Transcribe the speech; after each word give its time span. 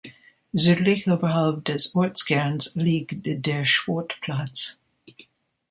Südlich 0.51 1.07
oberhalb 1.07 1.63
des 1.65 1.93
Ortskerns 1.93 2.71
liegt 2.73 3.23
der 3.23 3.65
Sportplatz. 3.65 4.79